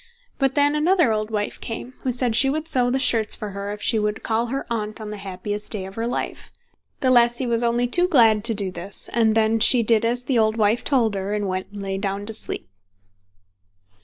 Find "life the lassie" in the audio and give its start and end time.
6.07-7.45